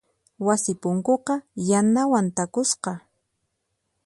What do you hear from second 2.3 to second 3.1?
takusqa.